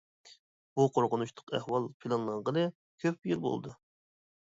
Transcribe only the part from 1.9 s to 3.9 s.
پىلانلانغىلى كۆپ يىل بولدى.